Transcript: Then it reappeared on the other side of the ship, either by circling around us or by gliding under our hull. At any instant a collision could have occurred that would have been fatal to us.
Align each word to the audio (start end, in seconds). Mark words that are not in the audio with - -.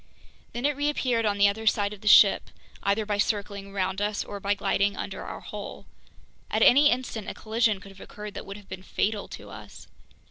Then 0.53 0.65
it 0.65 0.75
reappeared 0.75 1.27
on 1.27 1.37
the 1.37 1.47
other 1.47 1.67
side 1.67 1.93
of 1.93 2.01
the 2.01 2.07
ship, 2.07 2.49
either 2.81 3.05
by 3.05 3.19
circling 3.19 3.69
around 3.71 4.01
us 4.01 4.23
or 4.25 4.39
by 4.39 4.55
gliding 4.55 4.97
under 4.97 5.23
our 5.23 5.41
hull. 5.41 5.85
At 6.49 6.63
any 6.63 6.89
instant 6.89 7.29
a 7.29 7.35
collision 7.35 7.79
could 7.79 7.91
have 7.91 8.01
occurred 8.01 8.33
that 8.33 8.47
would 8.47 8.57
have 8.57 8.67
been 8.67 8.81
fatal 8.81 9.27
to 9.27 9.51
us. 9.51 9.85